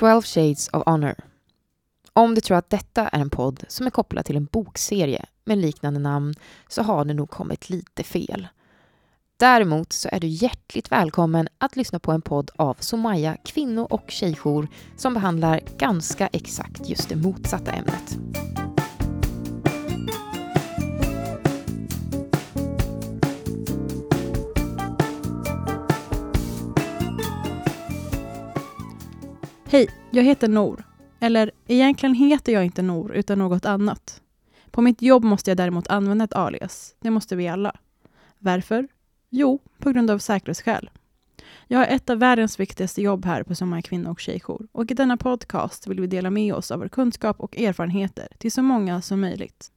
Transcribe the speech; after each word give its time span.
12 0.00 0.22
Shades 0.22 0.68
of 0.72 0.82
Honor. 0.86 1.14
Om 2.12 2.34
du 2.34 2.40
tror 2.40 2.56
att 2.56 2.70
detta 2.70 3.08
är 3.08 3.20
en 3.20 3.30
podd 3.30 3.64
som 3.68 3.86
är 3.86 3.90
kopplad 3.90 4.24
till 4.24 4.36
en 4.36 4.44
bokserie 4.44 5.26
med 5.44 5.58
liknande 5.58 6.00
namn 6.00 6.34
så 6.68 6.82
har 6.82 7.04
du 7.04 7.14
nog 7.14 7.30
kommit 7.30 7.70
lite 7.70 8.02
fel. 8.02 8.48
Däremot 9.36 9.92
så 9.92 10.08
är 10.12 10.20
du 10.20 10.26
hjärtligt 10.26 10.92
välkommen 10.92 11.48
att 11.58 11.76
lyssna 11.76 11.98
på 11.98 12.12
en 12.12 12.22
podd 12.22 12.50
av 12.56 12.76
Somaya 12.80 13.36
kvinno 13.44 13.82
och 13.82 14.04
tjejjour 14.10 14.68
som 14.96 15.14
behandlar 15.14 15.60
ganska 15.78 16.26
exakt 16.26 16.88
just 16.88 17.08
det 17.08 17.16
motsatta 17.16 17.72
ämnet. 17.72 18.18
Hej, 29.72 29.88
jag 30.10 30.24
heter 30.24 30.48
Nor. 30.48 30.84
Eller 31.20 31.50
egentligen 31.66 32.14
heter 32.14 32.52
jag 32.52 32.64
inte 32.64 32.82
Nor 32.82 33.14
utan 33.14 33.38
något 33.38 33.64
annat. 33.64 34.22
På 34.70 34.82
mitt 34.82 35.02
jobb 35.02 35.24
måste 35.24 35.50
jag 35.50 35.58
däremot 35.58 35.88
använda 35.88 36.24
ett 36.24 36.32
alias. 36.32 36.94
Det 37.00 37.10
måste 37.10 37.36
vi 37.36 37.48
alla. 37.48 37.76
Varför? 38.38 38.88
Jo, 39.28 39.58
på 39.78 39.90
grund 39.90 40.10
av 40.10 40.18
säkerhetsskäl. 40.18 40.90
Jag 41.66 41.78
har 41.78 41.86
ett 41.86 42.10
av 42.10 42.18
världens 42.18 42.60
viktigaste 42.60 43.02
jobb 43.02 43.24
här 43.24 43.42
på 43.42 43.54
Sommar 43.54 43.80
kvinno 43.80 44.10
och 44.10 44.20
tjejjour 44.20 44.68
och 44.72 44.90
i 44.90 44.94
denna 44.94 45.16
podcast 45.16 45.86
vill 45.86 46.00
vi 46.00 46.06
dela 46.06 46.30
med 46.30 46.54
oss 46.54 46.70
av 46.70 46.78
vår 46.78 46.88
kunskap 46.88 47.40
och 47.40 47.58
erfarenheter 47.58 48.28
till 48.38 48.52
så 48.52 48.62
många 48.62 49.02
som 49.02 49.20
möjligt. 49.20 49.72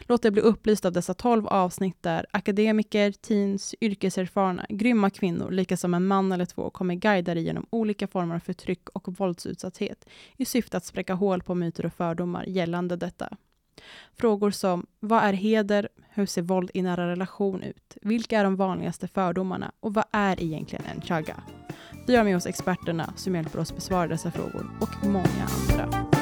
Låt 0.00 0.22
dig 0.22 0.30
bli 0.30 0.42
upplyst 0.42 0.84
av 0.84 0.92
dessa 0.92 1.14
tolv 1.14 1.46
avsnitt 1.46 2.02
där 2.02 2.26
akademiker, 2.30 3.12
teens, 3.12 3.74
yrkeserfarna, 3.80 4.66
grymma 4.68 5.10
kvinnor, 5.10 5.50
lika 5.50 5.76
som 5.76 5.94
en 5.94 6.06
man 6.06 6.32
eller 6.32 6.44
två, 6.44 6.70
kommer 6.70 6.94
guida 6.94 7.34
dig 7.34 7.44
genom 7.44 7.66
olika 7.70 8.06
former 8.06 8.34
av 8.34 8.40
förtryck 8.40 8.88
och 8.88 9.18
våldsutsatthet 9.18 10.08
i 10.36 10.44
syfte 10.44 10.76
att 10.76 10.84
spräcka 10.84 11.14
hål 11.14 11.42
på 11.42 11.54
myter 11.54 11.86
och 11.86 11.92
fördomar 11.92 12.44
gällande 12.44 12.96
detta. 12.96 13.36
Frågor 14.14 14.50
som 14.50 14.86
vad 15.00 15.24
är 15.24 15.32
heder? 15.32 15.88
Hur 16.08 16.26
ser 16.26 16.42
våld 16.42 16.70
i 16.74 16.82
nära 16.82 17.08
relation 17.10 17.62
ut? 17.62 17.96
Vilka 18.02 18.38
är 18.38 18.44
de 18.44 18.56
vanligaste 18.56 19.08
fördomarna? 19.08 19.72
Och 19.80 19.94
vad 19.94 20.04
är 20.12 20.42
egentligen 20.42 20.84
en 20.94 21.02
chagga? 21.02 21.42
Vi 22.06 22.16
har 22.16 22.24
med 22.24 22.36
oss 22.36 22.46
experterna 22.46 23.12
som 23.16 23.34
hjälper 23.34 23.58
oss 23.58 23.74
besvara 23.74 24.06
dessa 24.06 24.30
frågor 24.30 24.70
och 24.80 25.06
många 25.06 25.48
andra. 25.70 26.15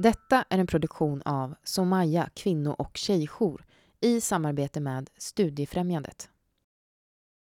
Detta 0.00 0.44
är 0.48 0.58
en 0.58 0.66
produktion 0.66 1.22
av 1.24 1.54
Somaya 1.64 2.30
kvinno 2.34 2.70
och 2.70 2.96
tjejjour 2.96 3.64
i 4.00 4.20
samarbete 4.20 4.80
med 4.80 5.10
Studiefrämjandet. 5.18 6.30